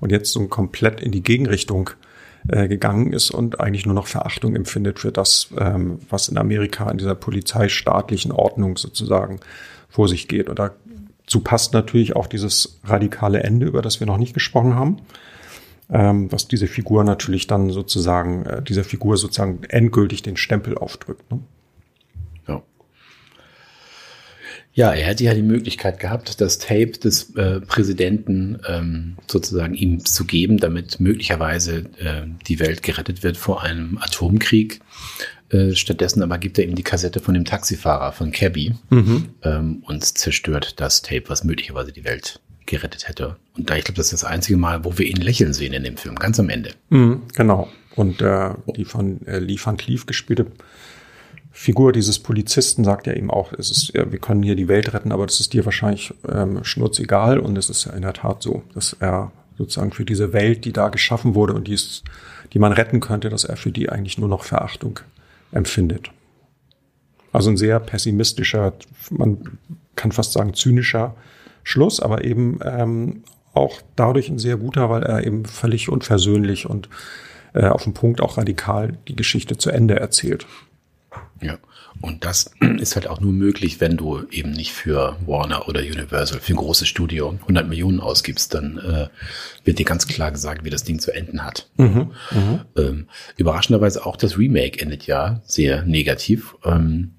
[0.00, 1.90] und jetzt so komplett in die Gegenrichtung
[2.48, 6.90] äh, gegangen ist und eigentlich nur noch Verachtung empfindet für das, ähm, was in Amerika
[6.90, 9.40] in dieser polizeistaatlichen Ordnung sozusagen
[9.90, 10.48] vor sich geht.
[10.48, 10.58] Und
[11.34, 14.98] dazu passt natürlich auch dieses radikale Ende, über das wir noch nicht gesprochen haben,
[15.90, 21.28] ähm, was diese Figur natürlich dann sozusagen, äh, dieser Figur sozusagen endgültig den Stempel aufdrückt.
[21.32, 21.40] Ne?
[24.76, 30.04] Ja, er hätte ja die Möglichkeit gehabt, das Tape des äh, Präsidenten ähm, sozusagen ihm
[30.04, 34.80] zu geben, damit möglicherweise äh, die Welt gerettet wird vor einem Atomkrieg.
[35.54, 39.28] Äh, stattdessen aber gibt er ihm die Kassette von dem Taxifahrer von Cabby mhm.
[39.42, 43.36] ähm, und zerstört das Tape, was möglicherweise die Welt gerettet hätte.
[43.56, 45.84] Und da ich glaube, das ist das einzige Mal, wo wir ihn lächeln sehen in
[45.84, 46.70] dem Film, ganz am Ende.
[46.88, 47.68] Mhm, genau.
[47.94, 50.46] Und äh, die von äh, Lee Van Cleef gespielte
[51.52, 55.12] Figur dieses Polizisten sagt ja eben auch, es ist, wir können hier die Welt retten,
[55.12, 58.64] aber das ist dir wahrscheinlich ähm, schnurzegal und es ist ja in der Tat so,
[58.74, 62.02] dass er sozusagen für diese Welt, die da geschaffen wurde und die, ist,
[62.52, 64.98] die man retten könnte, dass er für die eigentlich nur noch Verachtung
[65.54, 66.10] empfindet.
[67.32, 68.74] Also ein sehr pessimistischer,
[69.10, 69.58] man
[69.96, 71.14] kann fast sagen zynischer
[71.62, 73.24] Schluss, aber eben ähm,
[73.54, 76.88] auch dadurch ein sehr guter, weil er eben völlig unversöhnlich und
[77.54, 80.46] äh, auf den Punkt auch radikal die Geschichte zu Ende erzählt.
[81.40, 81.58] Ja,
[82.00, 86.40] und das ist halt auch nur möglich, wenn du eben nicht für Warner oder Universal,
[86.40, 89.08] für ein großes Studio 100 Millionen ausgibst, dann äh,
[89.64, 91.68] wird dir ganz klar gesagt, wie das Ding zu enden hat.
[91.76, 92.10] Mhm,
[92.76, 96.54] ähm, überraschenderweise auch das Remake endet ja sehr negativ.
[96.64, 97.12] Ähm,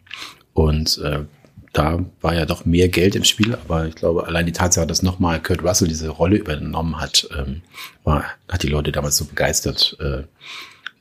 [0.54, 1.26] und äh,
[1.74, 5.04] da war ja doch mehr Geld im Spiel, aber ich glaube, allein die Tatsache, dass
[5.04, 7.64] nochmal Kurt Russell diese Rolle übernommen hat, ähm,
[8.06, 10.24] war, hat die Leute damals so begeistert äh,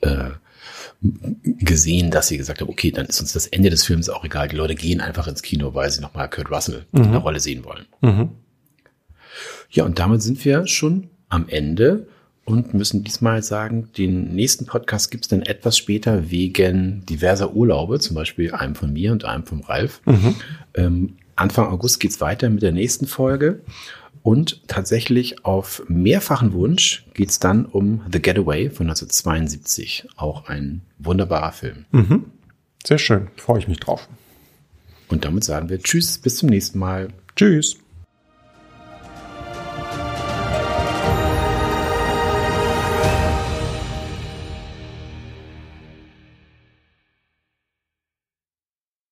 [0.05, 0.31] äh,
[1.45, 4.49] gesehen, dass sie gesagt haben, okay, dann ist uns das Ende des Films auch egal.
[4.49, 7.05] Die Leute gehen einfach ins Kino, weil sie nochmal Kurt Russell mhm.
[7.05, 7.85] in der Rolle sehen wollen.
[8.01, 8.31] Mhm.
[9.71, 12.07] Ja, und damit sind wir schon am Ende
[12.45, 17.99] und müssen diesmal sagen, den nächsten Podcast gibt es dann etwas später wegen diverser Urlaube,
[18.01, 20.01] zum Beispiel einem von mir und einem vom Ralf.
[20.05, 20.35] Mhm.
[20.75, 23.63] Ähm, Anfang August geht's weiter mit der nächsten Folge.
[24.25, 30.09] Und tatsächlich auf mehrfachen Wunsch geht's dann um The Getaway von 1972.
[30.17, 31.85] Auch ein wunderbarer Film.
[31.91, 32.25] Mhm.
[32.87, 34.09] Sehr schön, freue ich mich drauf.
[35.09, 37.09] Und damit sagen wir Tschüss, bis zum nächsten Mal.
[37.37, 37.77] Tschüss.